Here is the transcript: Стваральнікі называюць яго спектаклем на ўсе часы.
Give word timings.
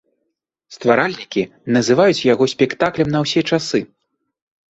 Стваральнікі 0.75 1.43
называюць 1.75 2.25
яго 2.33 2.43
спектаклем 2.53 3.11
на 3.17 3.21
ўсе 3.27 3.41
часы. 3.53 3.79